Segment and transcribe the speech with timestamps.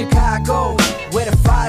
[0.00, 0.76] Chicago,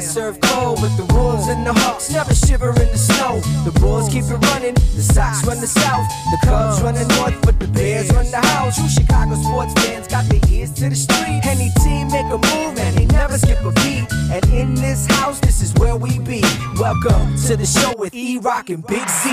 [0.01, 3.39] serve cold, but the Wolves and the Hawks never shiver in the snow.
[3.63, 7.39] The Bulls keep it running, the Sox run the south, the Cubs run the north,
[7.43, 8.75] but the Bears run the house.
[8.77, 11.41] True Chicago sports fans got their ears to the street.
[11.45, 14.11] Any team make a move and they never skip a beat.
[14.32, 16.41] And in this house, this is where we be.
[16.79, 19.29] Welcome to the show with E Rock and Big Z.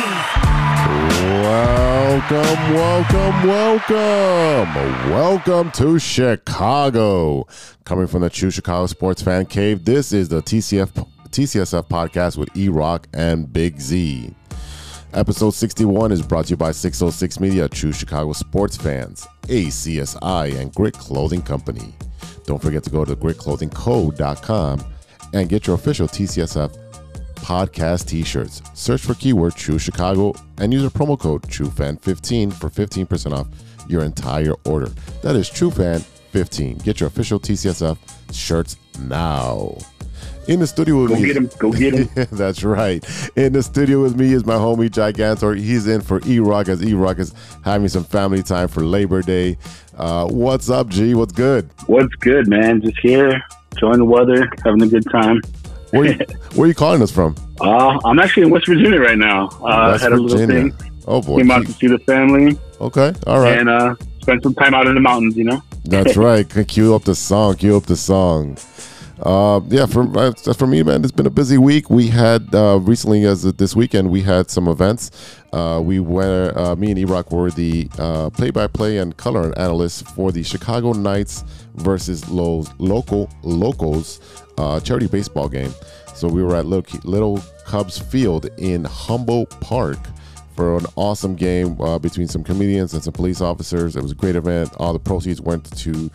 [1.48, 5.10] Welcome, welcome, welcome.
[5.10, 7.46] Welcome to Chicago.
[7.84, 10.90] Coming from the True Chicago Sports Fan Cave, this is the TCF
[11.30, 14.34] TCSF podcast with E Rock and Big Z.
[15.14, 20.74] Episode 61 is brought to you by 606 Media, True Chicago Sports Fans, ACSI, and
[20.74, 21.94] Grit Clothing Company.
[22.44, 24.84] Don't forget to go to gritclothingco.com
[25.32, 26.76] and get your official TCSF
[27.36, 28.60] podcast t-shirts.
[28.74, 33.46] Search for keyword True Chicago and use a promo code TrueFan15 for 15% off
[33.88, 34.88] your entire order.
[35.22, 36.82] That is TrueFan15.
[36.82, 37.96] Get your official TCSF
[38.32, 39.78] shirts now.
[40.48, 41.50] In the studio with Go me, get him.
[41.58, 42.08] Go get him.
[42.32, 43.04] that's right.
[43.36, 45.58] In the studio with me is my homie Gigantor.
[45.58, 49.20] He's in for E Rock as E Rock is having some family time for Labor
[49.22, 49.58] Day.
[49.96, 51.14] Uh, what's up, G?
[51.14, 51.68] What's good?
[51.86, 52.80] What's good, man?
[52.80, 55.40] Just here, enjoying the weather, having a good time.
[55.90, 56.18] Where you,
[56.54, 57.34] where you calling us from?
[57.60, 59.48] Uh, I'm actually in West Virginia right now.
[59.62, 60.72] Uh, West had a little Virginia.
[60.72, 60.90] thing.
[61.06, 61.38] Oh boy.
[61.38, 63.12] Came out to see the family Okay.
[63.26, 63.58] All right.
[63.58, 65.36] and uh, spent some time out in the mountains.
[65.36, 65.62] You know.
[65.84, 66.46] That's right.
[66.68, 67.56] Cue up the song.
[67.56, 68.56] Cue up the song.
[69.22, 71.90] Uh, yeah, for uh, for me, man, it's been a busy week.
[71.90, 75.10] We had uh, recently, as this weekend, we had some events.
[75.52, 80.30] Uh, we were uh, me and E-Rock were the uh, play-by-play and color analysts for
[80.30, 81.44] the Chicago Knights
[81.74, 84.20] versus Lowe's local locals
[84.82, 85.72] charity baseball game.
[86.14, 89.98] So we were at Little, Little Cubs Field in Humboldt Park
[90.58, 93.94] for an awesome game uh, between some comedians and some police officers.
[93.94, 94.70] It was a great event.
[94.78, 96.10] All the proceeds went to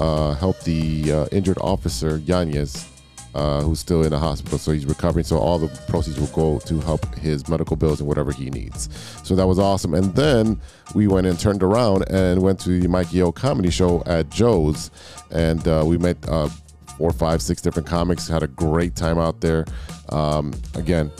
[0.00, 2.88] uh, help the uh, injured officer Yanez,
[3.34, 4.58] uh, who's still in the hospital.
[4.58, 5.24] So he's recovering.
[5.24, 8.88] So all the proceeds will go to help his medical bills and whatever he needs.
[9.24, 9.94] So that was awesome.
[9.94, 10.60] And then
[10.94, 14.90] we went and turned around and went to the Mikey O comedy show at Joe's,
[15.30, 16.16] and uh, we met.
[16.28, 16.48] Uh,
[16.96, 18.26] Four, five, six different comics.
[18.26, 19.66] Had a great time out there.
[20.08, 21.12] Um, again,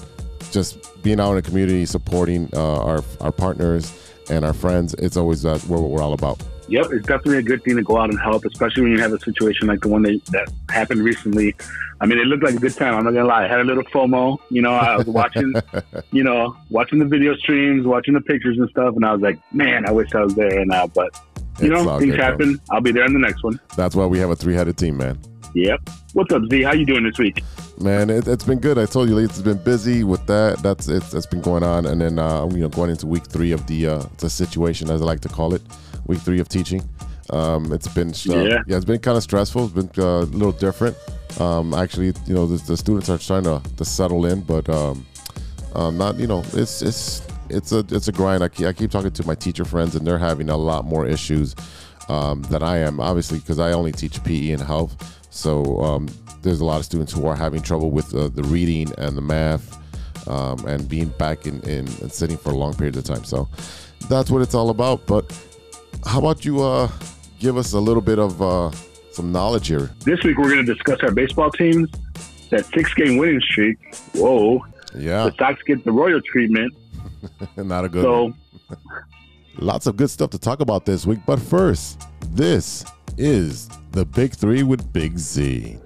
[0.51, 3.93] just being out in the community, supporting our our partners
[4.31, 4.95] and our friends.
[4.95, 6.43] It's always uh, what we're all about.
[6.69, 9.13] Yep, it's definitely a good thing to go out and help, especially when you have
[9.13, 11.55] a situation like the one that, that happened recently.
[12.01, 12.95] I mean, it looked like a good time.
[12.95, 13.45] I'm not gonna lie.
[13.45, 14.39] I had a little FOMO.
[14.51, 15.55] You know, I was watching,
[16.13, 19.39] you know, watching the video streams, watching the pictures and stuff, and I was like,
[19.55, 20.89] man, I wish I was there right now.
[20.89, 21.19] But
[21.61, 22.61] you It's know, things happen.
[22.71, 23.61] I'll be there in the next one.
[23.77, 25.19] That's why we have a three-headed team, man.
[25.57, 25.89] Yep.
[26.13, 26.63] What's up, Z?
[26.65, 27.43] How you doing this week?
[27.81, 28.77] Man, it, it's been good.
[28.77, 30.59] I told you, it's been busy with that.
[30.59, 33.53] That's it's that's been going on, and then uh, you know going into week three
[33.53, 35.63] of the uh, the situation, as I like to call it,
[36.07, 36.87] week three of teaching.
[37.31, 38.63] Um, it's been uh, Yeah.
[38.67, 39.65] it's been kind of stressful.
[39.65, 40.95] It's been uh, a little different.
[41.41, 45.07] Um, actually, you know, the, the students are trying to, to settle in, but um,
[45.75, 48.45] um, not you know, it's it's it's a it's a grind.
[48.45, 51.07] I keep, I keep talking to my teacher friends, and they're having a lot more
[51.07, 51.57] issues
[52.11, 55.23] um, than I am, obviously, because I only teach PE and health.
[55.37, 56.09] So um,
[56.43, 59.21] there's a lot of students who are having trouble with uh, the reading and the
[59.21, 59.79] math,
[60.29, 63.25] um, and being back in, in and sitting for long period of time.
[63.25, 63.49] So
[64.09, 65.07] that's what it's all about.
[65.07, 65.31] But
[66.05, 66.91] how about you uh,
[67.39, 68.71] give us a little bit of uh,
[69.13, 69.91] some knowledge here?
[70.05, 71.91] This week we're going to discuss our baseball teams.
[72.51, 73.77] That six-game winning streak.
[74.15, 74.65] Whoa.
[74.97, 76.73] Yeah, The Sox get the royal treatment.
[77.57, 78.07] not a good.
[78.07, 78.35] one.
[78.71, 78.77] So
[79.59, 81.21] Lots of good stuff to talk about this week.
[81.27, 82.85] But first, this
[83.19, 85.79] is the Big Three with Big Z.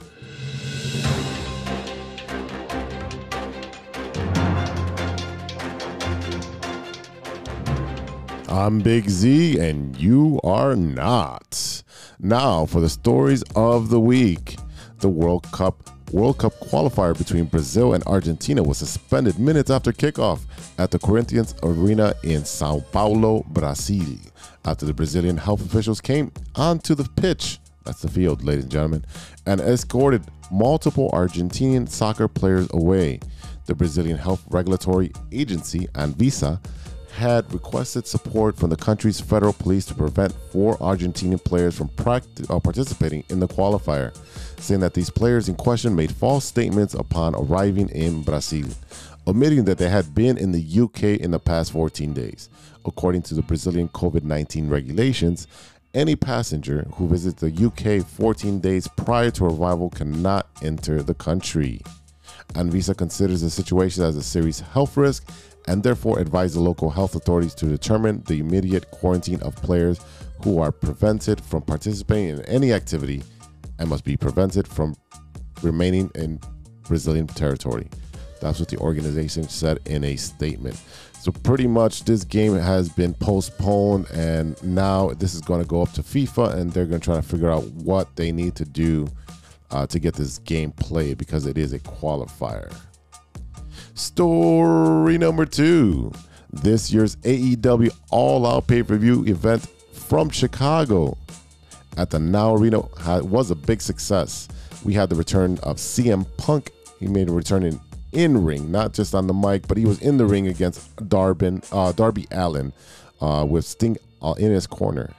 [8.49, 11.83] I'm Big Z, and you are not.
[12.19, 14.57] Now for the stories of the week.
[14.99, 20.41] The World Cup World Cup qualifier between Brazil and Argentina was suspended minutes after kickoff
[20.77, 24.19] at the Corinthians Arena in Sao Paulo, Brazil,
[24.65, 27.61] after the Brazilian health officials came onto the pitch.
[27.85, 29.05] That's the field, ladies and gentlemen,
[29.47, 33.21] and escorted multiple Argentinian soccer players away.
[33.67, 36.61] The Brazilian Health Regulatory Agency, Anvisa,
[37.11, 42.49] had requested support from the country's federal police to prevent four Argentinian players from pract-
[42.51, 44.17] uh, participating in the qualifier,
[44.61, 48.69] saying that these players in question made false statements upon arriving in Brazil,
[49.27, 52.49] omitting that they had been in the UK in the past 14 days.
[52.85, 55.47] According to the Brazilian COVID 19 regulations,
[55.93, 61.83] any passenger who visits the UK 14 days prior to arrival cannot enter the country.
[62.55, 65.29] Anvisa considers the situation as a serious health risk
[65.67, 70.01] and therefore advised the local health authorities to determine the immediate quarantine of players
[70.43, 73.23] who are prevented from participating in any activity
[73.79, 74.95] and must be prevented from
[75.63, 76.41] remaining in
[76.85, 77.89] Brazilian territory.
[78.41, 80.81] That's what the organization said in a statement.
[81.21, 85.83] So pretty much this game has been postponed and now this is going to go
[85.83, 88.65] up to FIFA and they're going to try to figure out what they need to
[88.65, 89.07] do
[89.71, 92.75] uh, to get this game played because it is a qualifier.
[94.01, 96.11] Story number two.
[96.51, 101.19] This year's AEW All Out pay-per-view event from Chicago
[101.99, 102.81] at the Now Arena
[103.23, 104.49] was a big success.
[104.85, 106.71] We had the return of CM Punk.
[106.99, 107.79] He made a return in
[108.13, 111.63] in ring, not just on the mic, but he was in the ring against Darbin,
[111.71, 112.73] uh, Darby Allin
[113.21, 115.11] uh, with Sting uh, in his corner.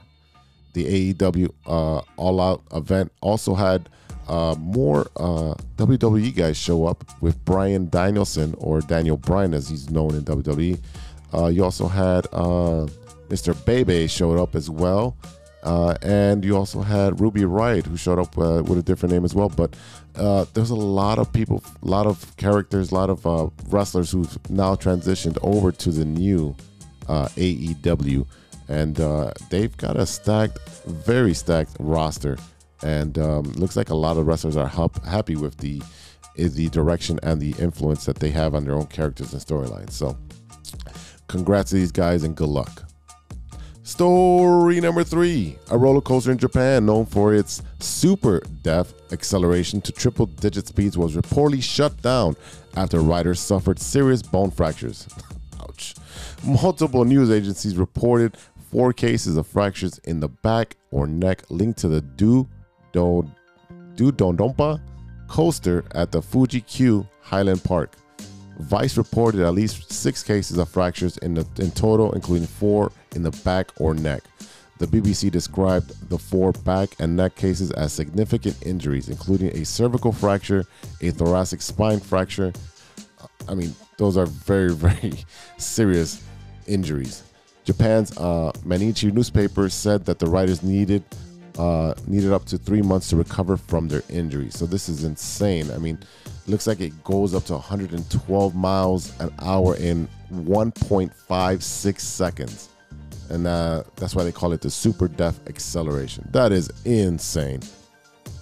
[0.74, 3.89] The AEW uh, All Out event also had
[4.31, 9.89] uh, more uh, WWE guys show up with Bryan Danielson or Daniel Bryan as he's
[9.89, 10.80] known in WWE.
[11.54, 12.24] you also had
[13.30, 13.54] Mr.
[13.66, 15.16] Bebe showed up as well.
[15.63, 19.25] Uh, and you also had Ruby Riott, who showed up uh, with a different name
[19.25, 19.50] as well.
[19.50, 19.75] But
[20.16, 24.12] uh, there's a lot of people, a lot of characters, a lot of uh, wrestlers
[24.12, 26.56] who've now transitioned over to the new
[27.07, 28.25] uh, AEW.
[28.68, 32.38] And uh, they've got a stacked, very stacked roster.
[32.83, 35.81] And um, looks like a lot of wrestlers are help, happy with the
[36.36, 39.92] the direction and the influence that they have on their own characters and storylines.
[39.92, 40.18] So,
[41.28, 42.89] congrats to these guys and good luck.
[43.83, 49.92] Story number three a roller coaster in Japan known for its super def acceleration to
[49.92, 52.36] triple digit speeds was reportedly shut down
[52.75, 55.07] after riders suffered serious bone fractures.
[55.62, 55.95] Ouch.
[56.44, 58.38] Multiple news agencies reported
[58.72, 62.48] four cases of fractures in the back or neck linked to the Do
[62.94, 64.80] Dodonpa
[65.28, 67.96] coaster at the Fuji Q Highland Park.
[68.60, 73.24] Vice reported at least six cases of fractures in, the, in total, including four in
[73.24, 74.24] the back or neck.
[74.78, 80.12] The BBC described the four back and neck cases as significant injuries, including a cervical
[80.12, 80.66] fracture,
[81.02, 82.52] a thoracic spine fracture.
[83.48, 85.14] I mean, those are very, very
[85.58, 86.22] serious
[86.68, 87.24] injuries.
[87.64, 91.04] Japan's uh, Mainichi newspaper said that the riders needed
[91.57, 94.57] uh, needed up to three months to recover from their injuries.
[94.57, 95.69] So this is insane.
[95.71, 96.00] I mean,
[96.48, 102.69] looks like it goes up to 112 miles an hour in 1.56 seconds.
[103.30, 106.27] And uh, that's why they call it the super def acceleration.
[106.31, 107.62] That is insane.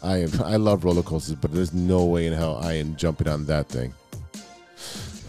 [0.01, 3.27] I am, I love roller coasters, but there's no way in hell I am jumping
[3.27, 3.93] on that thing.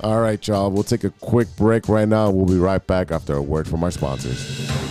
[0.02, 0.70] All right, y'all.
[0.70, 2.30] We'll take a quick break right now.
[2.30, 4.89] We'll be right back after a word from our sponsors.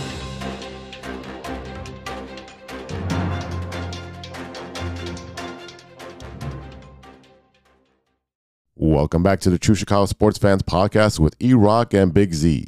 [8.90, 12.66] Welcome back to the True Chicago Sports Fans podcast with E Rock and Big Z.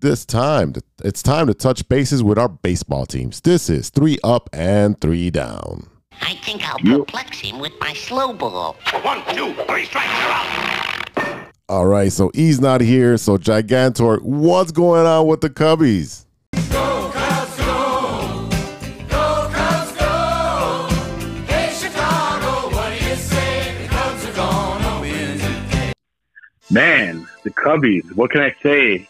[0.00, 3.40] This time, it's time to touch bases with our baseball teams.
[3.42, 5.88] This is three up and three down.
[6.20, 8.76] I think I'll perplex him with my slow ball.
[9.02, 11.52] One, two, three strikes, you're out.
[11.68, 13.16] All right, so E's not here.
[13.16, 16.25] So Gigantor, what's going on with the Cubbies?
[26.70, 28.12] Man, the Cubbies.
[28.14, 29.08] What can I say?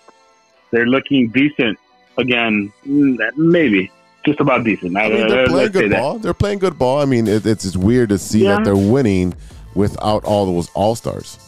[0.71, 1.79] They're looking decent
[2.19, 2.73] again.
[2.87, 3.91] Mm, maybe
[4.27, 4.97] just about decent.
[4.97, 6.15] I mean, they're playing good ball.
[6.15, 6.23] That.
[6.23, 7.01] They're playing good ball.
[7.01, 8.57] I mean, it, it's just weird to see yeah.
[8.57, 9.35] that they're winning
[9.75, 11.39] without all those all stars.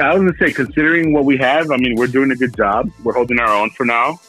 [0.00, 2.90] I was gonna say, considering what we have, I mean, we're doing a good job.
[3.02, 4.20] We're holding our own for now.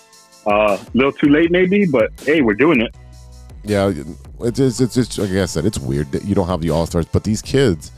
[0.47, 2.95] Uh, a uh, little too late, maybe, but hey, we're doing it.
[3.63, 3.93] Yeah,
[4.39, 6.85] it's just, it's just like I said, it's weird that you don't have the all
[6.85, 7.91] stars, but these kids,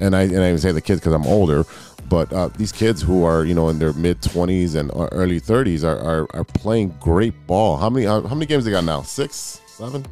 [0.00, 1.64] and I and I say the kids because I'm older,
[2.08, 5.40] but uh, these kids who are you know in their mid 20s and uh, early
[5.40, 7.76] 30s are, are, are playing great ball.
[7.76, 9.02] How many uh, how many games they got now?
[9.02, 10.04] Six, seven.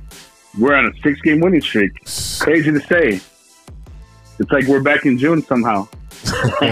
[0.59, 1.93] We're on a six game winning streak.
[2.41, 3.21] Crazy to say.
[4.39, 5.89] It's like we're back in June somehow.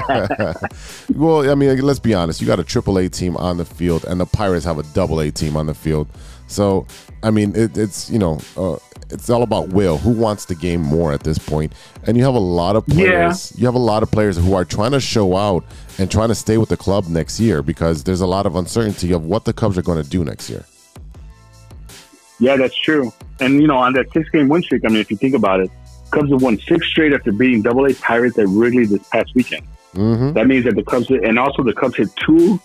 [1.14, 2.40] well, I mean, let's be honest.
[2.40, 5.20] You got a triple A team on the field, and the Pirates have a double
[5.20, 6.08] A team on the field.
[6.46, 6.86] So,
[7.22, 8.76] I mean, it, it's you know, uh,
[9.10, 9.98] it's all about will.
[9.98, 11.72] Who wants the game more at this point?
[12.06, 13.52] And you have a lot of players.
[13.52, 13.60] Yeah.
[13.60, 15.64] You have a lot of players who are trying to show out
[15.98, 19.12] and trying to stay with the club next year because there's a lot of uncertainty
[19.12, 20.64] of what the Cubs are going to do next year.
[22.38, 23.12] Yeah, that's true.
[23.40, 25.70] And you know, on that six-game win streak, I mean, if you think about it,
[26.10, 29.66] Cubs have won six straight after beating Double A Pirates at Wrigley this past weekend.
[29.94, 30.32] Mm-hmm.
[30.32, 32.60] That means that the Cubs and also the Cubs hit two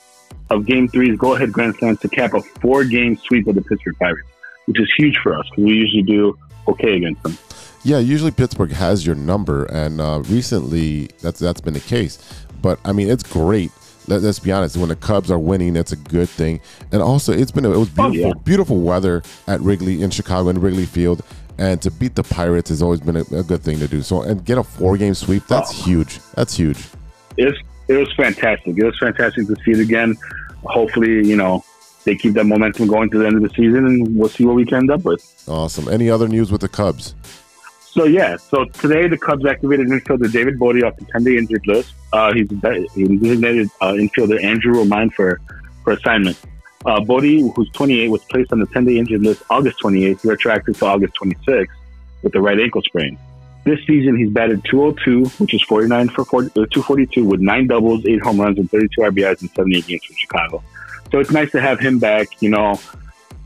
[0.50, 4.28] of Game Three's go-ahead grand slams to cap a four-game sweep of the Pittsburgh Pirates
[4.66, 7.38] which is huge for us we usually do okay against them.
[7.84, 12.18] Yeah, usually Pittsburgh has your number, and uh, recently that's that's been the case.
[12.62, 13.72] But I mean, it's great.
[14.08, 14.76] Let, us be honest.
[14.78, 16.62] When the Cubs are winning, it's a good thing.
[16.92, 18.34] And also, it's been a, it was beautiful, oh, yeah.
[18.44, 21.22] beautiful weather at Wrigley in Chicago and Wrigley Field.
[21.58, 24.02] and to beat the Pirates has always been a, a good thing to do.
[24.02, 25.84] So and get a four game sweep that's Oh.
[25.86, 26.20] huge.
[26.36, 26.80] That's huge.
[27.38, 27.58] It's
[27.88, 28.78] it was fantastic.
[28.78, 30.16] It was fantastic to see it again.
[30.64, 31.64] Hopefully, you know,
[32.06, 34.56] they keep that momentum going to the end of the season, and we'll see what
[34.56, 35.44] we can end up with.
[35.48, 35.90] Awesome.
[35.90, 37.16] Any other news with the Cubs?
[37.80, 41.94] So yeah, so today the Cubs activated infielder David Bote off the 10-day injured list.
[42.12, 42.50] Uh, he's
[42.94, 45.40] he designated uh, infielder Andrew Romine for
[45.84, 46.40] for assignment.
[46.86, 47.24] Uh, Bote,
[47.56, 51.68] who's 28, was placed on the 10-day injured list August 28th, retroactive to August 26th
[52.22, 53.18] with a right ankle sprain.
[53.64, 58.06] This season, he's batted 202, which is 49 for 40, uh, 242, with nine doubles,
[58.06, 60.64] eight home runs, and 32 RBIs in 78 games for Chicago.
[61.16, 62.28] So it's nice to have him back.
[62.42, 62.76] You know,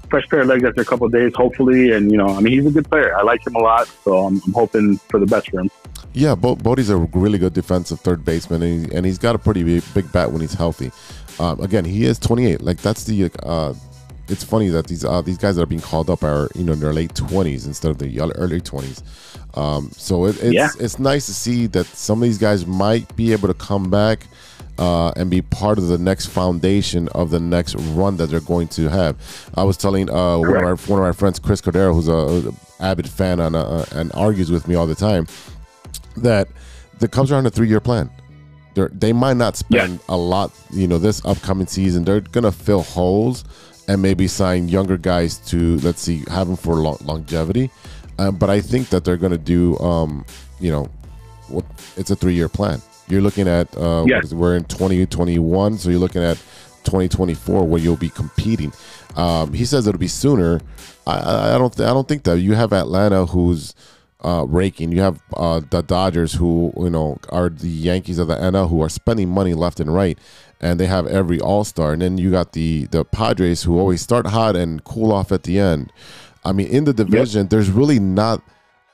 [0.10, 1.92] fresh pair of legs after a couple of days, hopefully.
[1.92, 3.16] And you know, I mean, he's a good player.
[3.16, 5.70] I like him a lot, so I'm, I'm hoping for the best for him.
[6.14, 9.38] Yeah, Bo- Bote's a really good defensive third baseman, and, he, and he's got a
[9.38, 10.92] pretty big, big bat when he's healthy.
[11.40, 12.62] Um, again, he is 28.
[12.62, 13.30] Like that's the.
[13.44, 13.76] Uh,
[14.30, 16.74] it's funny that these uh, these guys that are being called up are you know
[16.74, 19.04] in their late 20s instead of the early 20s.
[19.56, 20.70] Um, so it, it's Yeah.
[20.80, 24.26] it's nice to see that some of these guys might be able to come back.
[24.80, 28.66] Uh, and be part of the next foundation of the next run that they're going
[28.70, 29.18] to have.
[29.56, 32.48] I was telling uh, one of our one of my friends, Chris Cordero, who's a,
[32.50, 35.28] a avid fan on, uh, and argues with me all the time,
[36.16, 36.48] that
[37.00, 38.10] the Cubs are on a three year plan.
[38.74, 42.06] They're, they might not spend a lot, you know, this upcoming season.
[42.06, 43.44] They're gonna fill holes
[43.90, 47.70] and maybe sign younger guys to let's see, have them for lo- longevity.
[48.18, 50.26] Um, but I think that they're gonna do, um,
[50.62, 50.88] you know,
[51.50, 51.66] what
[51.98, 52.82] it's a three year plan.
[53.10, 54.18] You're looking at uh, Yeah.
[54.18, 56.38] what is it, we're in 2021, so you're looking at
[56.84, 58.72] 2024 where you'll be competing.
[59.16, 60.62] Um, he says it'll be sooner.
[61.08, 61.76] I, I, don't.
[61.76, 63.74] Th- I don't think that you have Atlanta who's
[64.24, 64.92] uh, raking.
[64.92, 68.82] You have uh, the Dodgers who you know are the Yankees of the NL who
[68.82, 70.18] are spending money left and right,
[70.62, 71.94] and they have every All Star.
[71.94, 75.44] And then you got the the Padres who always start hot and cool off at
[75.44, 75.92] the end.
[76.46, 78.42] I mean, in the division, there's really not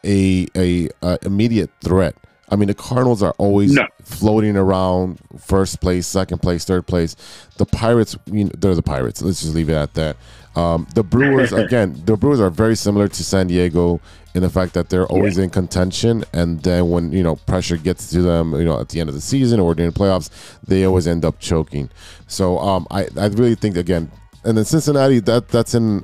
[0.04, 2.16] a, a a immediate threat.
[2.50, 3.86] I mean, the Cardinals are always No.
[4.04, 7.16] floating around first place, second place, third place.
[7.58, 9.22] The Pirates, you know, they're the Pirates.
[9.22, 10.18] Let's just leave it at that.
[10.56, 14.00] Um, the Brewers, again, the Brewers are very similar to San Diego
[14.36, 18.10] in the fact that they're always in contention, and then when you know pressure gets
[18.12, 20.30] to them, you know, at the end of the season or during the playoffs,
[20.68, 21.90] they always end up choking.
[22.28, 24.12] So um, I I really think again,
[24.44, 26.04] and then Cincinnati, that that's in.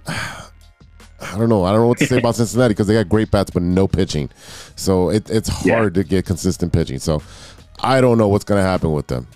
[1.21, 1.63] I don't know.
[1.63, 3.87] I don't know what to say about Cincinnati because they got great bats but no
[3.87, 4.29] pitching.
[4.75, 6.99] So it, it's hard to get consistent pitching.
[6.99, 7.21] So
[7.81, 9.27] I don't know what's going to happen with them.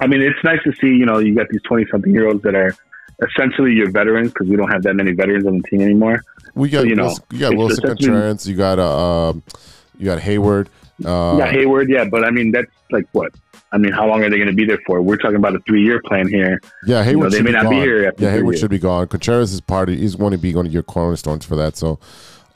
[0.00, 2.42] I mean, it's nice to see, you know, you got these 20 something year olds
[2.42, 2.74] that are
[3.22, 6.22] essentially your veterans because we don't have that many veterans on the team anymore.
[6.54, 8.48] We got So, you know, you got Willson Contreras.
[8.48, 9.42] You got uh, um,
[9.98, 10.66] you got Heyward.
[11.04, 13.32] Uh, yeah, Heyward, yeah, but I mean, that's like what?
[13.72, 15.00] I mean, how long are they going to be there for?
[15.00, 16.60] We're talking about a three year plan here.
[16.86, 17.30] yeah, Heyward.
[17.30, 17.84] they should may be not be gone.
[17.84, 18.60] here after Yeah, Heyward years.
[18.60, 19.06] should be gone.
[19.08, 19.96] Contreras is part of.
[19.98, 21.76] He's going to be going to your cornerstones for that.
[21.76, 21.98] So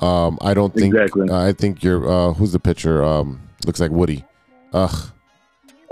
[0.00, 0.94] um, I don't think.
[0.94, 1.28] Exactly.
[1.30, 2.06] Uh, I think you're.
[2.08, 3.02] Uh, who's the pitcher?
[3.02, 4.24] Um, looks like Woody.
[4.72, 4.94] Ugh.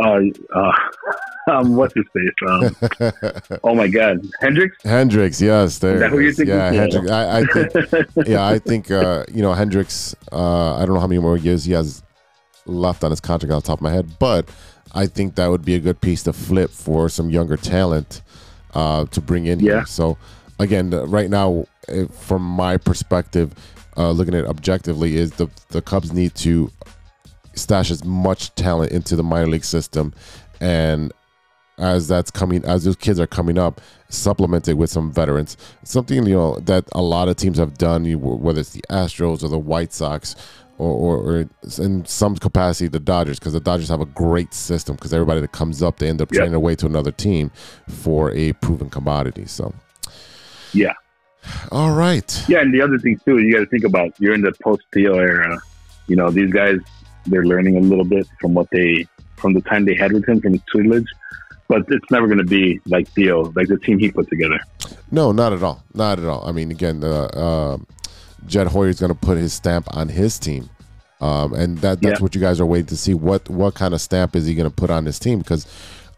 [0.02, 0.20] Uh,
[0.54, 0.72] uh,
[1.52, 2.30] um, what's his face?
[2.48, 4.76] Um, oh my God, Hendricks.
[4.82, 5.94] Hendricks, yes, there.
[5.94, 6.36] Is that who you're is.
[6.36, 6.54] thinking?
[6.56, 6.80] Yeah, Yeah.
[6.80, 7.10] Hendricks.
[7.10, 8.06] I, I think.
[8.28, 8.90] yeah, I think.
[8.90, 10.14] Uh, you know, Hendricks.
[10.32, 12.02] Uh, I don't know how many more years he has
[12.66, 14.48] left on his contract on the top of my head, but
[14.94, 18.22] I think that would be a good piece to flip for some younger talent
[18.74, 19.72] uh, to bring in Yeah.
[19.72, 19.86] here.
[19.86, 20.16] So,
[20.58, 23.52] again, right now, eh, from my perspective,
[23.96, 26.70] uh, looking at it objectively, is the the Cubs need to
[27.54, 30.12] stash as much talent into the minor league system,
[30.60, 31.12] and
[31.78, 35.56] as that's coming, as those kids are coming up, supplement it with some veterans.
[35.84, 39.48] Something you know that a lot of teams have done, whether it's the Astros or
[39.48, 40.34] the White Sox,
[40.78, 44.96] or, or, or in some capacity the Dodgers, because the Dodgers have a great system.
[44.96, 46.38] Because everybody that comes up, they end up Yep.
[46.38, 47.50] trading away to another team
[47.88, 49.46] for a proven commodity.
[49.46, 49.72] So,
[50.72, 50.92] Yeah.
[51.70, 54.40] all right, Yeah, and the other thing too, you got to think about you're in
[54.42, 55.58] the post Theo era.
[56.08, 56.76] You know, these guys
[57.26, 60.40] they're learning a little bit from what they from the time they had with him
[60.40, 61.06] from his tutelage,
[61.68, 64.58] but it's never going to be like Theo, like the team he put together.
[65.10, 66.46] no, not at all, not at all.
[66.46, 67.78] I mean, again, uh, uh,
[68.46, 70.68] Jed Hoyer is going to put his stamp on his team.
[71.20, 72.22] Um, and that that's Yeah.
[72.22, 73.14] what Yu guys are waiting to see.
[73.14, 75.38] What what kind of stamp is he going to put on his team?
[75.38, 75.66] Because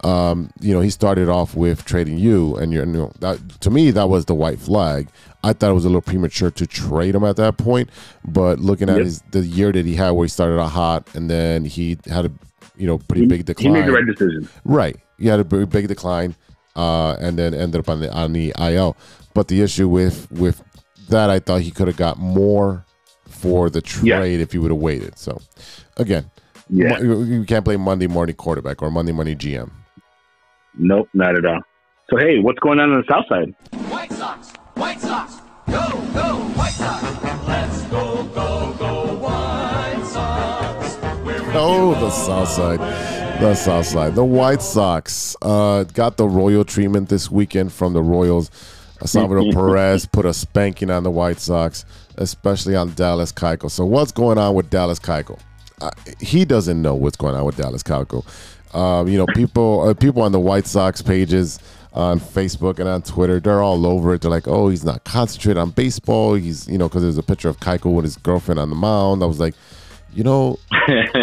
[0.05, 3.71] um, you know he started off with trading you, and you're you know, that, to
[3.71, 5.09] me that was the white flag.
[5.45, 7.89] I thought it was a little premature to trade him at that point,
[8.25, 9.05] but looking at Yep.
[9.05, 12.27] his the year that he had where he started out hot, and then he had
[12.27, 12.33] a
[12.77, 13.73] you know pretty He, big he decline.
[13.75, 14.49] made the right decision.
[14.65, 14.97] Right.
[15.19, 16.35] He had a big, big decline,
[16.75, 18.97] uh, and then ended up on the on the IL.
[19.35, 20.63] But the issue with with
[21.09, 22.85] that I thought he could have got more
[23.29, 24.23] for the trade yeah.
[24.23, 25.19] if he would have waited.
[25.19, 25.41] So,
[25.97, 26.31] again,
[26.69, 26.99] yeah.
[27.01, 29.71] you can't play Monday morning quarterback or Monday morning GM.
[30.79, 31.61] Nope, not at all.
[32.11, 33.55] So, hey, what's going on on the South Side?
[33.91, 35.37] White Sox, White Sox,
[35.67, 37.03] go, go, White Sox.
[37.49, 40.99] Let's go, go, go, White Sox.
[41.55, 42.81] Oh, the South Side.
[43.41, 44.15] The South Side.
[44.15, 48.51] The White Sox uh, got the royal treatment this weekend from the Royals.
[49.05, 51.85] Salvador Perez put a spanking on the White Sox,
[52.17, 53.71] especially on Dallas Keuchel.
[53.71, 55.39] So what's going on with Dallas Keuchel?
[55.81, 58.25] Uh, he doesn't know what's going on with Dallas Keuchel.
[58.75, 61.59] Um, you know, people uh, people on the White Sox pages
[61.93, 64.23] on Facebook and on Twitter, they're all over it.
[64.23, 66.35] They're like, "Oh, he's not concentrated on baseball.
[66.35, 69.23] He's you know, because there's a picture of Keuchel with his girlfriend on the mound."
[69.23, 69.55] I was like,
[70.17, 70.59] you know,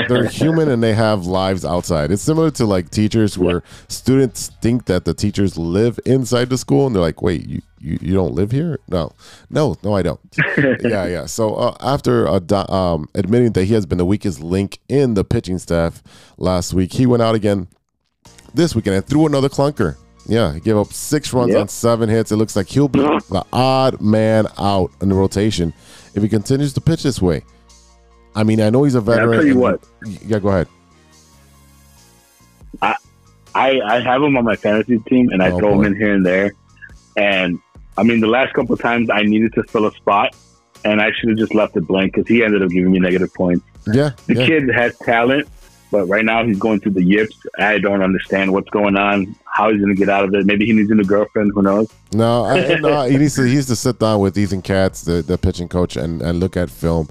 [0.08, 2.12] they're human and they have lives outside.
[2.12, 6.86] It's similar to like teachers where students think that the teachers live inside the school
[6.86, 8.80] and they're like, wait, you, you, you don't live here?
[8.88, 9.12] No,
[9.50, 10.20] no, no, I don't.
[10.58, 11.26] yeah, yeah.
[11.26, 12.40] So uh, after uh,
[12.72, 16.04] um, admitting that he has been the weakest link in the pitching staff
[16.38, 17.68] last week, he went out again
[18.54, 19.98] this weekend and threw another clunker.
[20.28, 21.62] Yeah, he gave up six runs yep.
[21.62, 22.32] on seven hits.
[22.32, 25.74] It looks like he'll be the odd man out in the rotation
[26.14, 27.44] if he continues to pitch this way.
[28.36, 29.30] I mean, I know he's a veteran.
[29.30, 29.84] I'll tell you what.
[30.26, 30.68] Yeah, go ahead.
[32.82, 32.96] I,
[33.54, 35.82] I, I have him on my fantasy team, and I oh, throw boy.
[35.82, 36.54] him in here and there.
[37.16, 37.60] And
[37.98, 40.36] I mean, the last couple times I needed to fill a spot,
[40.84, 43.34] and I should have just left it blank because he ended up giving me negative
[43.34, 43.66] points.
[43.86, 44.46] Yeah, the yeah.
[44.48, 45.48] kid has talent,
[45.92, 47.38] but right now he's going through the yips.
[47.60, 49.36] I don't understand what's going on.
[49.46, 50.48] How he's going to get out of it?
[50.48, 51.52] Maybe he needs a new girlfriend.
[51.54, 51.90] Who knows?
[52.14, 53.44] No, I, no, he needs to.
[53.44, 56.58] He needs to sit down with Ethan Katz, the, the pitching coach, and, and look
[56.58, 57.10] at film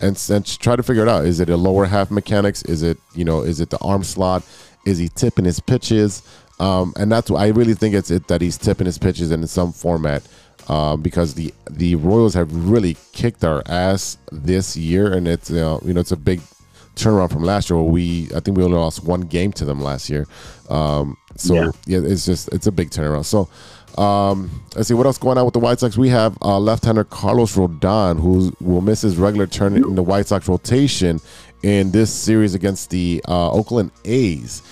[0.00, 1.24] and, and try to figure it out.
[1.24, 2.62] Is it a lower half mechanics?
[2.62, 4.44] Is it you know is it the arm slot?
[4.84, 6.22] Is he tipping his pitches?
[6.60, 9.46] Um, and that's what I really think it's it that he's tipping his pitches in
[9.46, 10.22] some format.
[10.68, 15.56] Um, because the the Royals have really kicked our ass this year, and it's you
[15.56, 16.40] know, you know it's a big
[16.96, 17.78] turnaround from last year.
[17.78, 20.26] Where we I think we only lost one game to them last year.
[20.70, 21.70] Um, so yeah.
[21.86, 22.00] yeah.
[22.04, 23.26] it's just it's a big turnaround.
[23.26, 23.48] So
[23.98, 25.96] um, let's see what else going on with the White Sox.
[25.96, 30.26] We have uh, left-hander Carlos Rodon, who will miss his regular turn in the White
[30.26, 31.20] Sox rotation
[31.62, 34.62] in this series against the uh, Oakland A's.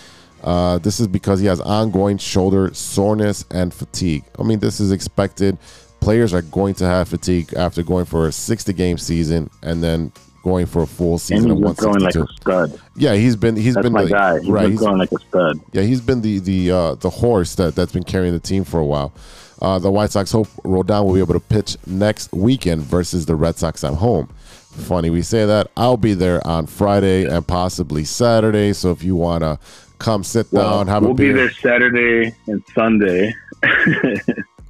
[0.42, 4.24] Uh, this is because he has ongoing shoulder soreness and fatigue.
[4.38, 5.56] I mean, this is expected.
[6.00, 10.10] Players are going to have fatigue after going for a 60 game season and then
[10.42, 12.80] going for a full season and he's going like a stud.
[12.96, 14.40] Yeah, he's been he's that's been my the, guy.
[14.40, 15.60] He's right, been going like a stud.
[15.72, 18.80] Yeah, he's been the the uh, the horse that that's been carrying the team for
[18.80, 19.12] a while.
[19.60, 23.36] Uh, the White Sox hope Rodon will be able to pitch next weekend versus the
[23.36, 24.28] Red Sox at home.
[24.72, 25.70] Funny we say that.
[25.76, 28.72] I'll be there on Friday and possibly Saturday.
[28.72, 29.58] So if you want to
[29.98, 31.34] come sit down, well, have we'll a beer.
[31.34, 33.34] We'll be there Saturday and Sunday.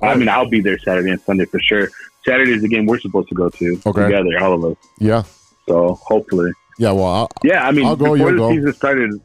[0.03, 1.89] I mean, I'll be there Saturday and Sunday for sure.
[2.25, 4.05] Saturday is the game we're supposed to go to okay.
[4.05, 4.77] together, all of us.
[4.99, 5.23] Yeah.
[5.69, 6.53] So hopefully.
[6.79, 7.67] Yeah, well, I'll, yeah.
[7.67, 8.51] I mean, I'll go, before the go.
[8.51, 9.21] season started,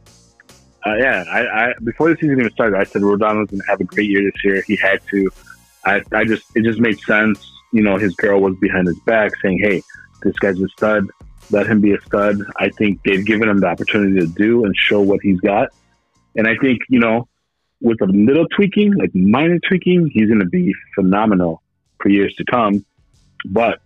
[0.86, 3.67] uh, yeah, I, I, before the season even started, I said Rodon was going to
[3.67, 4.63] have a great year this year.
[4.67, 5.30] He had to.
[5.86, 7.39] I, I just, it just made sense.
[7.73, 9.82] You know, his girl was behind his back saying, "Hey,
[10.23, 11.08] this guy's a stud.
[11.50, 14.76] Let him be a stud." I think they've given him the opportunity to do and
[14.76, 15.69] show what he's got.
[16.36, 17.28] And I think you know,
[17.82, 21.62] with a little tweaking, like minor tweaking, he's going to be phenomenal
[22.02, 22.86] for years to come.
[23.45, 23.80] But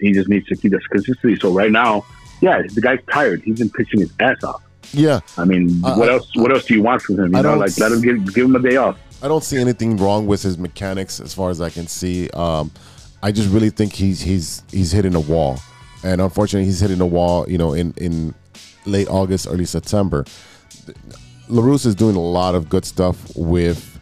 [0.00, 1.36] he just needs to keep this consistency.
[1.40, 2.04] So right now,
[2.40, 3.42] yeah, the guy's tired.
[3.42, 4.62] He's been pitching his ass off.
[4.92, 5.20] Yeah.
[5.36, 6.34] I mean, what else?
[6.36, 7.32] What else do you want from him?
[7.32, 8.98] You I know, like let him give give him a day off.
[9.22, 12.28] I don't see anything wrong with his mechanics as far as I can see.
[12.30, 12.70] Um,
[13.22, 15.58] I just really think he's he's he's hitting a wall,
[16.04, 17.48] and unfortunately, he's hitting a wall.
[17.48, 18.34] You know, in in
[18.84, 20.24] late August, early September.
[21.48, 23.95] La Russa is doing a lot of good stuff with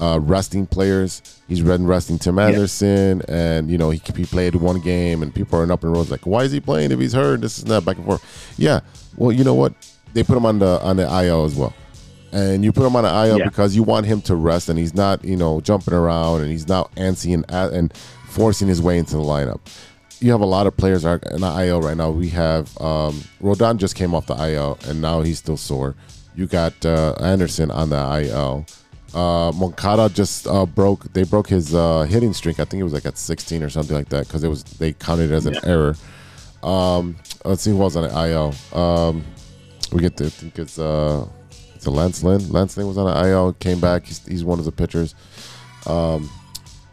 [0.00, 1.22] uh, resting players.
[1.48, 3.34] He's been resting Tim Anderson, yeah.
[3.34, 6.26] and you know he he played one game, and people are up in rows like,
[6.26, 7.40] why is he playing if he's hurt?
[7.40, 8.54] This is that back and forth.
[8.58, 8.80] Yeah,
[9.16, 9.74] well, you know what?
[10.12, 11.74] They put him on the on the IL as well,
[12.32, 13.44] and you put him on the IL yeah.
[13.44, 16.68] because you want him to rest, and he's not you know jumping around, and he's
[16.68, 17.96] not antsy and and
[18.28, 19.60] forcing his way into the lineup.
[20.20, 22.10] You have a lot of players are in the IL right now.
[22.10, 25.94] We have um, Rodon just came off the IL, and now he's still sore.
[26.34, 28.66] You got uh, Anderson on the IL.
[29.14, 31.12] Uh, Moncada just uh, broke.
[31.12, 32.60] They broke his uh, hitting streak.
[32.60, 34.92] I think it was like at 16 or something like that because it was they
[34.92, 35.60] counted it as an yeah.
[35.64, 35.94] error.
[36.62, 38.78] Um, let's see who was on the IL.
[38.78, 39.24] Um,
[39.92, 41.26] we get to I think it's uh,
[41.74, 42.50] it's a Lance Lynn.
[42.50, 43.52] Lance Lynn was on the IL.
[43.54, 44.06] Came back.
[44.06, 45.14] He's, he's one of the pitchers.
[45.86, 46.28] Um,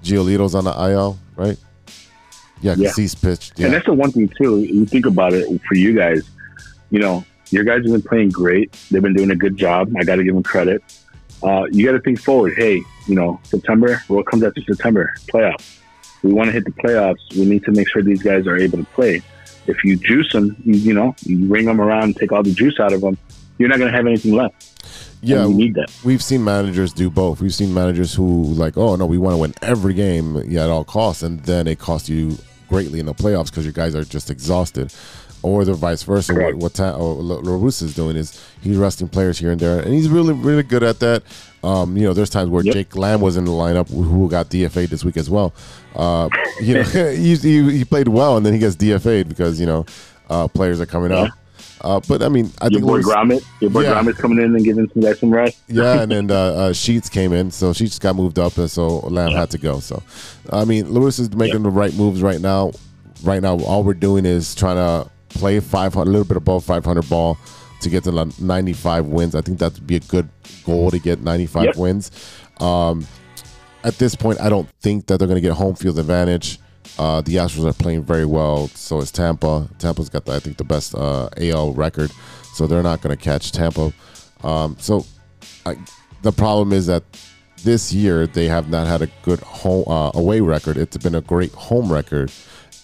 [0.04, 1.58] Giolito's on the IL, right?
[2.62, 3.02] Yeah, because yeah.
[3.02, 3.60] he's pitched.
[3.60, 3.66] Yeah.
[3.66, 4.60] And that's the one thing too.
[4.60, 6.30] You think about it for you guys.
[6.92, 8.72] You know, your guys have been playing great.
[8.92, 9.92] They've been doing a good job.
[9.98, 10.84] I got to give them credit
[11.44, 12.54] uh, you got to think forward.
[12.56, 15.14] Hey, you know, September, what comes after September?
[15.32, 15.80] Playoffs.
[16.24, 17.20] We want to hit the playoffs.
[17.36, 19.22] We need to make sure these guys are able to play.
[19.68, 22.80] If you juice them, you, you know, you ring them around, take all the juice
[22.80, 23.18] out of them,
[23.58, 24.70] you're not going to have anything left.
[25.22, 25.94] Yeah, we need that.
[26.04, 27.40] We've seen managers do both.
[27.40, 30.70] We've seen managers who like, oh no, we want to win every game, yeah, at
[30.70, 34.04] all costs, and then it costs you greatly in the playoffs because your guys are
[34.04, 34.94] just exhausted.
[35.44, 36.34] Or the vice versa.
[36.34, 39.80] What what Ta- or La La is doing is he's resting players here and there,
[39.80, 41.24] and he's really really good at that.
[41.64, 42.74] Um, you know, there's times where Yep.
[42.74, 45.54] Jake Lamb was in the lineup who got DFA'd this week as well.
[45.96, 46.28] Uh,
[46.62, 49.86] you know, he, he he played well, and then he gets DFA'd because you know
[50.30, 51.30] uh, players are coming up.
[51.82, 53.94] Uh, but I mean, I Your think boy Gromit, your boy Yeah.
[53.96, 55.58] Gromit's coming in and giving some guys some rest.
[55.68, 59.00] yeah, and then uh, uh, Sheets came in, so Sheets got moved up, and so
[59.00, 59.80] Lamb had to go.
[59.82, 60.02] So,
[60.50, 62.72] I mean, Lewis is making the right moves right now.
[63.22, 67.10] Right now, all we're doing is trying to play 500, a little bit above 500
[67.10, 67.38] ball
[67.82, 69.36] to get to 95 wins.
[69.36, 70.30] I think that'd be a good
[70.66, 71.76] goal to get 95 Yep.
[71.78, 72.12] wins.
[72.60, 73.06] Um,
[73.84, 76.60] at this point, I don't think that they're going to get home field advantage.
[76.98, 78.68] Uh, the Astros are playing very well.
[78.70, 79.68] So is Tampa.
[79.80, 82.12] Tampa's got, the, I think, the best uh, AL record.
[82.54, 83.92] So they're not going to catch Tampa.
[84.44, 85.06] Um, so
[85.66, 85.76] I,
[86.22, 87.04] the problem is that
[87.64, 90.78] this year they have not had a good home uh, away record.
[90.78, 92.32] It's been a great home record,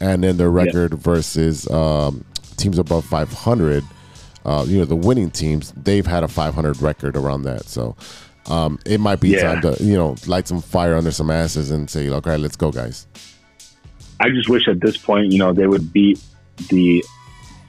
[0.02, 2.24] and then their record versus um,
[2.60, 3.84] teams above 500.
[4.46, 7.66] Uh, you know the winning teams, they've had a 500 record around that.
[7.66, 7.96] So
[8.48, 9.42] um, it might be Yeah.
[9.42, 12.72] time to you know light some fire under some asses and say, okay, let's go,
[12.72, 13.06] guys.
[14.20, 16.22] I just wish at this point, you know, they would beat
[16.70, 17.04] the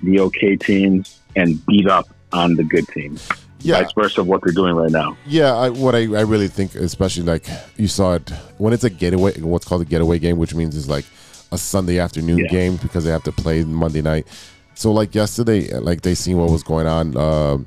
[0.02, 3.28] the okay teams and beat up on the good teams.
[3.62, 5.18] Yeah, Vice versa of what they're doing right now.
[5.26, 8.90] Yeah, I, what I, I really think, especially like you saw it when it's a
[8.90, 11.04] getaway, what's called a getaway game, which means it's like
[11.52, 12.46] a Sunday afternoon Yeah.
[12.48, 14.26] game because they have to play Monday night.
[14.80, 17.14] So like yesterday, like they seen what was going on.
[17.14, 17.66] Um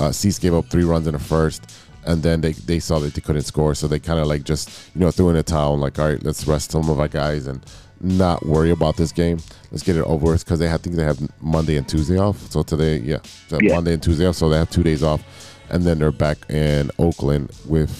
[0.00, 1.62] uh, Cease gave up three runs in the first,
[2.04, 4.68] and then they, they saw that they couldn't score, so they kind of like just
[4.94, 7.46] you know threw in a towel like all right, let's rest some of our guys
[7.46, 7.64] and
[8.00, 9.38] not worry about this game.
[9.70, 12.18] Let's get it over with because they have, I think they have Monday and Tuesday
[12.18, 12.38] off.
[12.50, 13.74] So today, yeah, so Yeah.
[13.76, 15.22] Monday and Tuesday off, so they have two days off,
[15.70, 17.92] and then they're back in Oakland with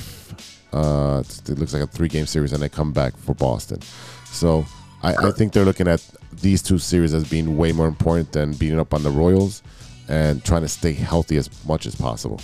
[0.72, 3.78] uh, it looks like a three game series, and they come back for Boston.
[4.24, 4.66] So
[5.02, 8.52] I, I think they're looking at these two series as being way more important than
[8.52, 9.62] beating up on the Royals
[10.08, 12.40] and trying to stay healthy as much as possible.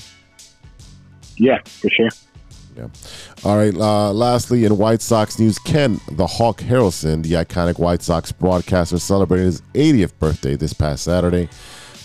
[1.37, 2.11] Yeah, for sure.
[2.77, 2.89] Yeah.
[3.45, 3.75] All right.
[3.75, 8.99] Uh, lastly, in White Sox news, Ken the Hawk Harrelson, the iconic White Sox broadcaster,
[8.99, 11.49] celebrated his 80th birthday this past Saturday.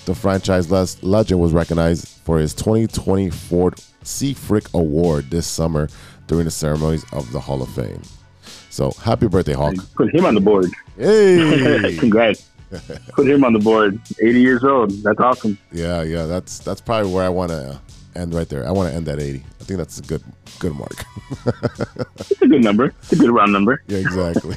[0.05, 0.71] The franchise
[1.03, 4.33] legend was recognized for his 2020 Ford C.
[4.33, 5.89] Frick Award this summer
[6.27, 8.01] during the ceremonies of the Hall of Fame.
[8.69, 9.75] So, happy birthday, Hawk!
[9.95, 10.67] Put him on the board.
[10.99, 11.95] Hey.
[11.99, 12.49] Congrats.
[13.13, 13.99] Put him on the board.
[14.21, 14.91] 80 years old.
[15.01, 15.57] That's awesome.
[15.71, 16.25] yeah, yeah.
[16.25, 17.79] That's that's probably where I want to
[18.15, 18.67] end right there.
[18.67, 19.39] I want to end at 80.
[19.59, 20.23] I think that's a good
[20.59, 21.03] good mark.
[22.19, 22.93] It's a good number.
[23.01, 23.81] It's a good round number.
[23.87, 24.55] yeah, exactly.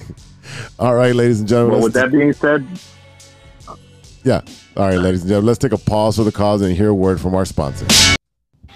[0.79, 1.75] All right, ladies and gentlemen.
[1.77, 2.67] Well, with that being said,
[4.25, 4.43] Yeah.
[4.77, 6.95] All right, ladies and gentlemen, let's take a pause for the cause and hear a
[6.95, 7.87] word from our sponsor.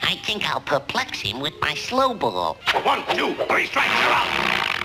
[0.03, 2.59] I think I'll perplex him with my slow ball.
[2.85, 4.76] One, two, three strikes, you're out.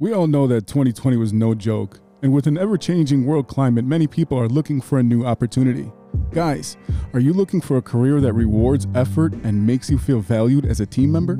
[0.00, 3.84] We all know that 2020 was no joke, and with an ever changing world climate,
[3.84, 5.92] many people are looking for a new opportunity.
[6.32, 6.78] Guys,
[7.12, 10.80] are you looking for a career that rewards effort and makes you feel valued as
[10.80, 11.38] a team member?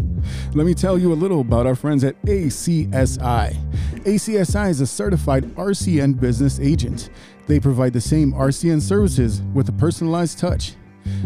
[0.52, 3.56] Let me tell you a little about our friends at ACSI.
[4.04, 7.08] ACSI is a certified RCN business agent.
[7.46, 10.74] They provide the same RCN services with a personalized touch.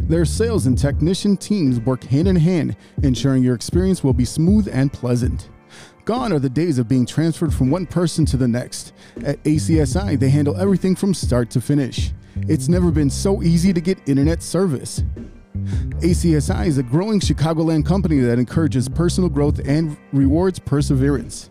[0.03, 4.69] Their sales and technician teams work hand in hand, ensuring your experience will be smooth
[4.71, 5.49] and pleasant.
[6.05, 8.93] Gone are the days of being transferred from one person to the next.
[9.25, 12.13] At ACSI, they handle everything from start to finish.
[12.47, 15.03] It's never been so easy to get internet service.
[16.05, 21.49] ACSI is a growing Chicagoland company that encourages personal growth and rewards perseverance.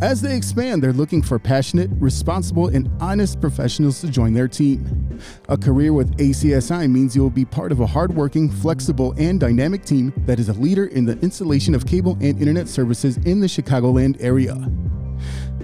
[0.00, 5.18] As they expand, they're looking for passionate, responsible, and honest professionals to join their team.
[5.48, 9.84] A career with ACSI means you will be part of a hardworking, flexible, and dynamic
[9.84, 13.48] team that is a leader in the installation of cable and internet services in the
[13.48, 14.54] Chicagoland area.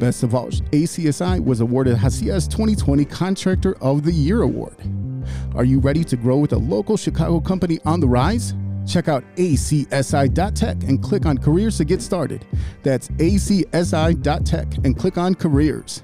[0.01, 4.75] Best of all, ACSI was awarded Hacias 2020 Contractor of the Year Award.
[5.55, 8.55] Are you ready to grow with a local Chicago company on the rise?
[8.87, 12.47] Check out acsi.tech and click on careers to get started.
[12.85, 16.04] That's acsi.tech and click on careers.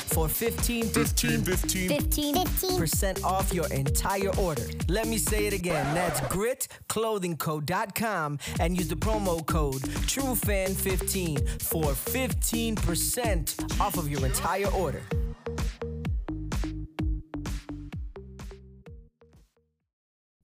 [0.00, 4.64] For 15 15 15 15 percent off your entire order.
[4.88, 5.94] Let me say it again.
[5.94, 15.02] That's gritclothingco.com and use the promo code TrueFan15 for 15% off of your entire order.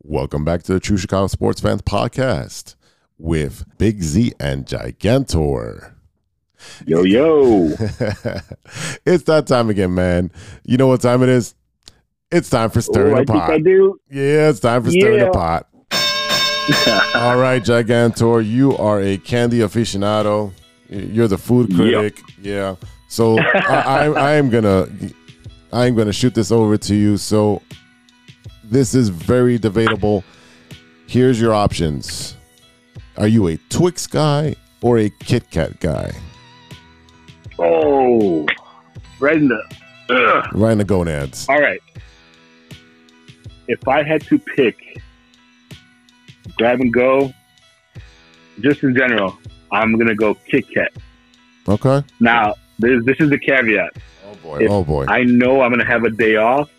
[0.09, 2.77] Welcome back to the True Chicago Sports Fans Podcast
[3.19, 5.96] with Big Z and Gigantor.
[6.87, 7.69] Yo, yo.
[9.07, 10.31] it's that time again, man.
[10.65, 11.55] You know what time it is?
[12.31, 13.51] It's time for stirring Oh, the pot.
[13.51, 14.01] I do.
[14.11, 15.69] Yeah, it's time for stirring the pot.
[17.15, 20.53] All right, Gigantor, you are a candy aficionado.
[20.89, 21.77] You're the food Yep.
[21.79, 22.21] critic.
[22.41, 22.77] Yeah.
[23.09, 24.89] So I, I, I am gonna,
[25.73, 27.17] I am gonna shoot this over to you.
[27.17, 27.63] So
[28.65, 30.25] this is very debatable.
[31.07, 32.37] Here's your options.
[33.17, 36.13] Are you a Twix guy or a Kit Kat guy?
[37.59, 38.47] Oh,
[39.21, 39.63] right in the.
[40.09, 40.49] Ugh.
[40.53, 41.49] Right in the gonads.
[41.49, 41.81] All right.
[43.69, 44.77] If I had to pick
[46.57, 47.33] grab and go,
[48.61, 49.39] just in general,
[49.73, 50.93] I'm gonna go Kit Kat.
[51.69, 52.03] Okay.
[52.21, 53.97] Now, this this is the caveat.
[54.27, 54.59] Oh boy.
[54.61, 55.07] If oh boy.
[55.09, 56.71] I know I'm gonna have a day off,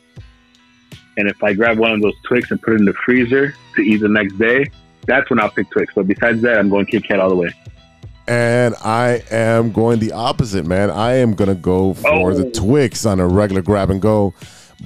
[1.18, 3.82] and if I grab one of those Twix and put it in the freezer to
[3.82, 4.70] eat the next day,
[5.06, 5.94] that's when I'll pick Twix.
[5.94, 7.54] But besides that, I'm going Kit Kat all the way.
[8.28, 10.90] And I am going the opposite, man.
[10.92, 12.52] I am gonna go for the Oh.
[12.52, 14.34] Twix on a regular grab and go.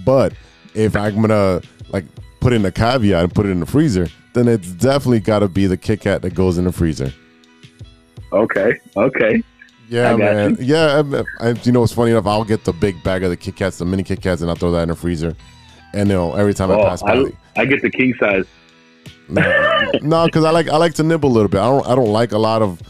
[0.06, 0.34] But
[0.76, 2.06] if I'm gonna like
[2.40, 5.66] put in a caveat and put it in the freezer, then it's definitely gotta be
[5.66, 7.12] the Kit Kat that goes in the freezer.
[8.32, 9.44] Okay, okay.
[9.90, 10.58] Yeah, I got man.
[10.62, 11.02] Yeah,
[11.42, 12.26] I, I, you know what's funny enough?
[12.28, 14.56] I'll get the big bag of the Kit Kats, the mini Kit Kats, and I'll
[14.56, 15.36] throw that in the freezer.
[15.94, 17.26] And you know, every time I Oh, pass by, I,
[17.58, 18.46] I get the king size.
[20.02, 21.60] no, because I like I like to nibble a little bit.
[21.60, 22.82] I don't I don't like a lot of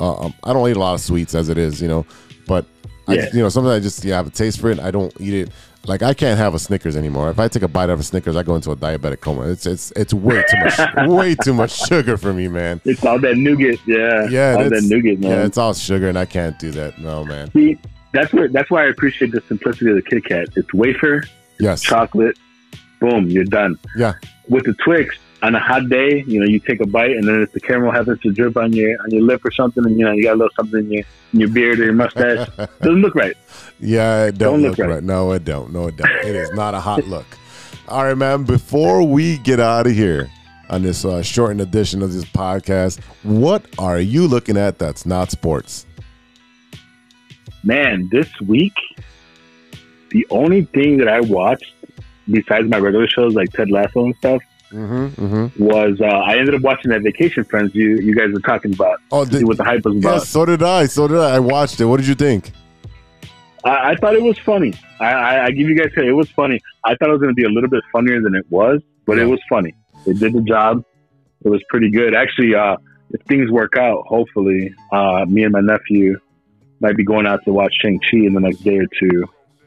[0.00, 2.06] uh, um, I don't eat a lot of sweets as it is, you know.
[2.46, 2.66] But
[3.06, 4.78] I, you know, sometimes I just yeah, have a taste for it.
[4.78, 5.50] I don't eat it.
[5.86, 7.30] Like I can't have a Snickers anymore.
[7.30, 9.48] If I take a bite of a Snickers, I go into a diabetic coma.
[9.48, 12.80] It's it's it's way too much way too much sugar for me, man.
[12.84, 13.78] It's all that nougat.
[13.86, 15.30] Yeah, Yeah, all that nougat, man.
[15.30, 16.98] Yeah, it's all sugar, and I can't do that.
[16.98, 17.50] No, man.
[17.52, 17.78] See,
[18.12, 20.48] that's where that's why I appreciate the simplicity of the Kit Kat.
[20.56, 21.22] It's wafer,
[21.60, 21.82] Yes.
[21.82, 22.36] chocolate,
[23.00, 23.78] boom, you're done.
[23.96, 24.14] Yeah.
[24.48, 27.42] With the Twix, on a hot day, you know, you take a bite, and then
[27.42, 30.04] if the caramel happens to drip on your on your lip or something, and you
[30.04, 33.00] know you got a little something in your in your beard or your mustache, doesn't
[33.00, 33.36] look right.
[33.78, 34.94] Yeah, it don't, Don't look, look right.
[34.94, 35.02] right.
[35.04, 35.72] No, it don't.
[35.72, 36.10] No, it don't.
[36.24, 37.26] It is not a hot look.
[37.86, 38.44] All right, man.
[38.44, 40.28] Before we get out of here
[40.70, 45.30] on this uh, shortened edition of this podcast, what are you looking at that's not
[45.30, 45.86] sports?
[47.62, 48.74] Man, this week,
[50.10, 51.72] the only thing that I watched
[52.30, 55.24] besides my regular shows like Ted Lasso and stuff Mm-hmm.
[55.24, 55.64] mm-hmm.
[55.64, 59.00] was uh, I ended up watching that Vacation Friends you you guys were talking about.
[59.10, 60.14] Oh, to see what the hype was about.
[60.14, 60.18] yeah.
[60.18, 60.86] So did I.
[60.86, 61.36] So did I.
[61.36, 61.86] I watched it.
[61.86, 62.52] What did you think?
[63.64, 64.74] I, I thought it was funny.
[65.00, 66.10] I, I, I give you guys credit.
[66.10, 66.60] It was funny.
[66.84, 69.18] I thought it was going to be a little bit funnier than it was, but
[69.18, 69.74] it was funny.
[70.06, 70.84] It did the job.
[71.44, 72.14] It was pretty good.
[72.14, 72.76] Actually, uh,
[73.10, 76.18] if things work out, hopefully, uh, me and my nephew
[76.80, 79.24] might be going out to watch Shang Chi in the next day or two.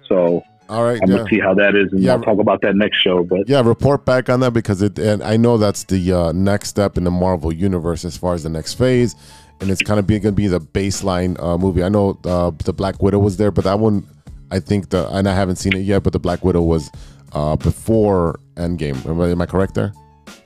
[0.08, 1.00] So All right.
[1.04, 1.18] I'm Yeah.
[1.18, 2.14] gonna see how that is, and Yeah.
[2.14, 3.24] I'll talk about that next show.
[3.24, 6.70] But Yeah, report back on that because it, and I know that's the uh, next
[6.70, 9.14] step in the Marvel universe as far as the next phase,
[9.60, 11.84] and it's kind of be going to be the baseline uh, movie.
[11.84, 14.04] I know uh, the Black Widow was there, but that one,
[14.50, 16.90] I think the and I haven't seen it yet, but the Black Widow was
[17.34, 19.06] uh, before Endgame.
[19.06, 19.92] Am I, am I correct there?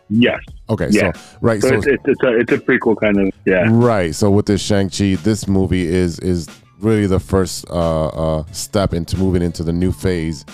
[0.09, 1.11] yes, Okay, Yeah.
[1.13, 3.65] so right, so, so it's, it's, it's a it's a prequel kind of yeah.
[3.69, 4.13] Right.
[4.15, 6.47] So with this Shang Chi, this movie is is
[6.79, 10.45] really the first uh, uh, step into moving into the new phase,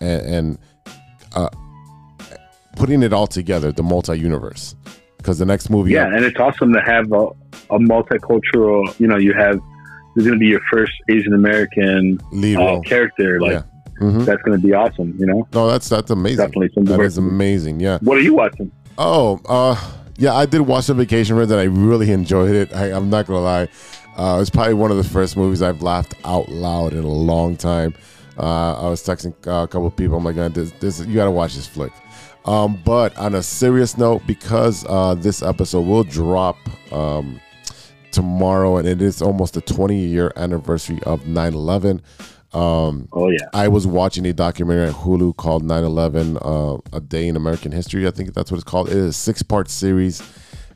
[0.00, 0.58] and, and
[1.34, 1.48] uh,
[2.76, 4.74] putting it all together, the multi universe.
[5.18, 7.26] Because the next movie, Yeah, and it's awesome to have a,
[7.74, 8.98] a multicultural.
[8.98, 9.60] You know, you have
[10.14, 12.18] there's going to be your first Asian American
[12.56, 13.38] uh, character.
[13.40, 13.62] Like yeah.
[13.98, 15.14] hmm that's going to be awesome.
[15.18, 16.38] You know, No, that's that's amazing.
[16.38, 17.80] definitely some That is amazing.
[17.80, 17.98] Yeah.
[18.00, 18.72] What are you watching?
[18.96, 19.76] Oh, uh,
[20.16, 22.74] yeah, I did watch the Vacation Rent and I really enjoyed it.
[22.74, 23.68] I, I'm not gonna lie,
[24.20, 27.56] uh, it's probably one of the first movies I've laughed out loud in a long
[27.56, 27.94] time.
[28.38, 30.18] Uh, I was texting uh, a couple of people.
[30.18, 31.92] I'm like, "God, this, this, you gotta watch this flick.
[32.44, 36.58] Um, but on a serious note, because uh, this episode will drop
[36.92, 37.40] um,
[38.12, 42.02] tomorrow, and it is almost the 20 year anniversary of 9/11.
[42.52, 47.00] Um, Oh yeah, I was watching a documentary on Hulu called 9 11 uh, A
[47.00, 48.06] Day in American History.
[48.06, 48.90] I think that's what it's called.
[48.90, 50.22] It is a six part series,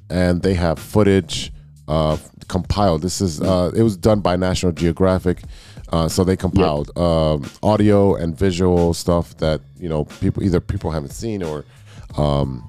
[0.09, 1.53] and they have footage
[1.89, 3.03] uh, compiled.
[3.03, 5.43] This is, uh, it was done by National Geographic.
[5.93, 10.91] Uh, so they compiled um, audio and visual stuff that, you know, people either people
[10.91, 11.65] haven't seen or
[12.17, 12.69] um,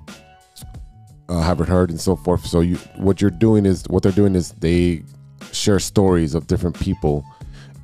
[1.29, 2.45] uh, haven't heard and so forth.
[2.45, 5.03] So you, what you're doing is, what they're doing is they
[5.51, 7.25] share stories of different people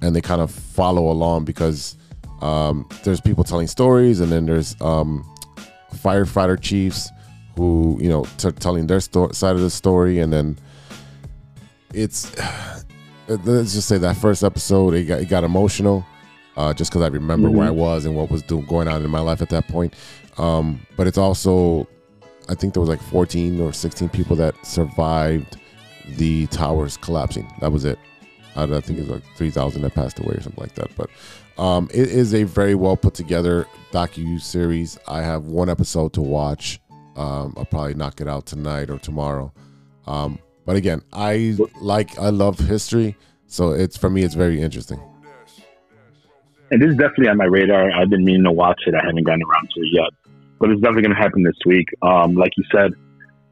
[0.02, 1.96] and they kind of follow along because
[2.42, 5.24] um, there's people telling stories, and then there's um,
[5.96, 7.10] firefighter chiefs
[7.56, 10.58] who you know t- telling their sto- side of the story, and then
[11.94, 12.36] it's
[13.28, 16.06] let's just say that first episode it got, it got emotional,
[16.58, 19.10] uh, just because I remember where I was and what was doing going on in
[19.10, 19.94] my life at that point.
[20.38, 21.88] Um, but it's also,
[22.50, 25.58] I think there was like 14 or 16 people that survived
[26.18, 27.52] the towers collapsing.
[27.62, 28.00] That was it.
[28.56, 30.90] Of, I think it was like 3,000 that passed away or something like that.
[30.96, 31.10] But
[31.62, 34.98] um, it is a very well put together docu series.
[35.08, 36.82] I have one episode to watch.
[37.16, 39.54] Um, I'll probably knock it out tonight or tomorrow.
[40.08, 45.00] Um, but again, I like I love history, so it's for me it's very interesting.
[46.72, 47.92] And this is definitely on my radar.
[47.92, 48.96] I've been meaning to watch it.
[48.96, 50.10] I haven't gotten around to it yet,
[50.58, 51.88] but it's definitely going to happen this week.
[52.02, 52.94] Um, like you said,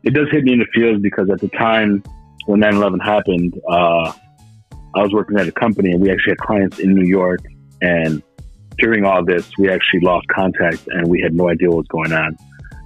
[0.04, 2.02] it does hit me in the feels because at the time
[2.45, 4.13] when 9/11 happened, uh,
[4.95, 7.41] I was working at a company and we actually had clients in New York.
[7.82, 8.24] And
[8.78, 12.13] during all this, we actually lost contact and we had no idea what was going
[12.13, 12.38] on.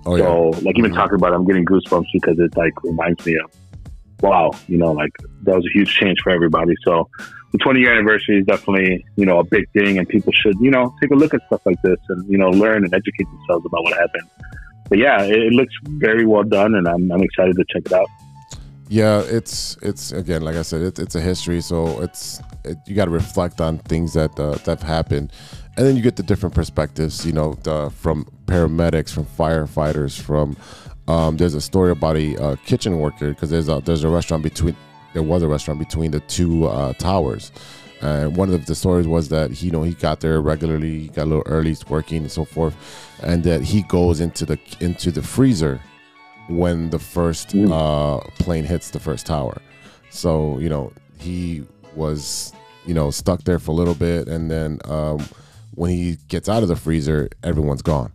[0.05, 3.25] Oh so, yeah, like even talking about it, I'm getting goosebumps because it like reminds
[3.25, 3.51] me of
[4.23, 5.11] wow, you know, like
[5.43, 6.73] that was a huge change for everybody.
[6.83, 7.09] So
[7.51, 10.71] the 20 year anniversary is definitely, you know, a big thing and people should, you
[10.71, 13.65] know, take a look at stuff like this and, you know, learn and educate themselves
[13.65, 14.27] about what happened.
[14.89, 17.93] But yeah, it, it looks very well done and I'm, I'm excited to check it
[17.93, 18.07] out.
[18.87, 19.21] yeah.
[19.21, 23.05] It's it's again, like I said, it's it's a history, so it's it, you got
[23.05, 25.31] to reflect on things that uh, that have happened,
[25.75, 27.25] and then you get the different perspectives.
[27.25, 30.55] You know, the, from paramedics, from firefighters, from
[31.07, 34.43] um, there's a story about a uh, kitchen worker because there's a there's a restaurant
[34.43, 34.75] between
[35.13, 37.51] there was a restaurant between the two uh, towers.
[38.01, 41.07] And one of the stories was that he, you know, he got there regularly, he
[41.07, 42.75] got a little early, he's working and so forth,
[43.21, 45.81] and that he goes into the into the freezer
[46.49, 49.61] when the first uh, plane hits the first tower.
[50.09, 52.53] So you know he was
[52.85, 55.25] you know stuck there for a little bit, and then um,
[55.71, 58.11] when he gets out of the freezer, everyone's gone,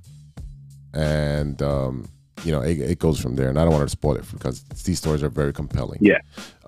[0.92, 2.08] and um,
[2.44, 3.48] you know it, it goes from there.
[3.48, 5.98] And I don't want to spoil it because these stories are very compelling.
[6.00, 6.18] Yeah.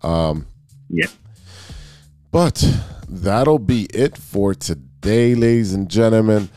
[0.03, 0.47] Um,
[0.89, 1.07] Yeah.
[2.31, 2.65] but
[3.09, 6.49] that'll be it for today, ladies and gentlemen.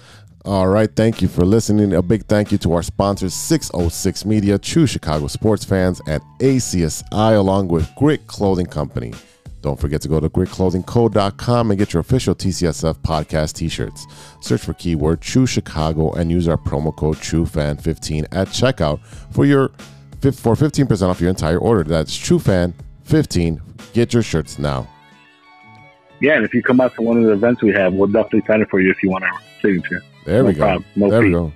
[0.45, 1.93] All right, thank you for listening.
[1.93, 7.38] A big thank you to our sponsors, 606 Media, True Chicago Sports Fans, and ACSI,
[7.38, 9.13] along with Grit Clothing Company.
[9.63, 14.06] Don't forget to go to gritclothingco.com and get your official TCSF podcast t-shirts.
[14.41, 18.99] Search for keyword True Chicago and use our promo code TrueFan15 at checkout
[19.32, 19.69] for your
[20.21, 21.84] for 15% off your entire order.
[21.84, 23.62] That's TrueFan15.
[23.93, 24.88] Get your shirts now.
[26.19, 26.34] Yeah.
[26.36, 28.62] And if you come out to one of the events we have, we'll definitely sign
[28.62, 30.04] it for you if you want our signature.
[30.26, 30.60] There No we go.
[30.60, 30.86] problem.
[30.97, 31.54] No there we go.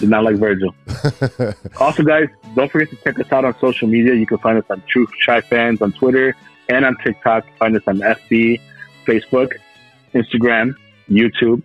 [0.00, 0.74] It's not like Virgil.
[1.78, 4.14] also, guys, don't forget to check us out on social media.
[4.14, 6.34] You can find us on True Chi Fans on Twitter
[6.70, 7.44] and on TikTok.
[7.58, 8.60] Find us on FB,
[9.06, 9.52] Facebook,
[10.14, 10.74] Instagram,
[11.08, 11.62] YouTube,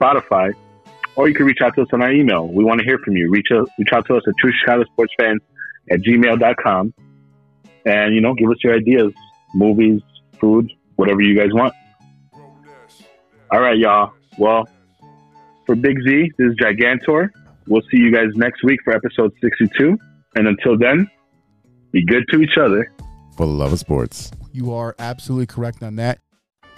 [0.00, 0.52] Spotify,
[1.16, 2.46] or you can reach out to us on our email.
[2.48, 3.30] We want to hear from you.
[3.30, 5.40] Reach out, reach out to us at True Chicago Sports Fans
[5.90, 6.94] at gmail.com.
[7.84, 9.12] And, you know, give us your ideas,
[9.54, 10.00] movies,
[10.40, 11.74] food, whatever you guys want.
[13.50, 14.12] All right, y'all.
[14.38, 14.68] Well,
[15.66, 17.30] for Big Z, this is Gigantor.
[17.68, 19.96] We'll see you guys next week for episode 62.
[20.34, 21.08] And until then,
[21.92, 22.92] be good to each other.
[23.36, 24.30] For the love of sports.
[24.52, 26.20] You are absolutely correct on that.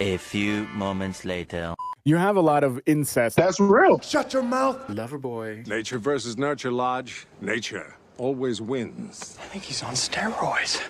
[0.01, 1.75] A few moments later.
[2.03, 3.35] You have a lot of incest.
[3.35, 3.99] That's real.
[3.99, 4.89] Shut your mouth.
[4.89, 5.63] Lover boy.
[5.67, 7.27] Nature versus nurture, Lodge.
[7.39, 9.37] Nature always wins.
[9.41, 10.81] I think he's on steroids.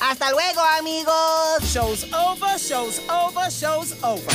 [0.00, 1.70] Hasta luego, amigos.
[1.70, 4.32] Show's over, show's over, show's over.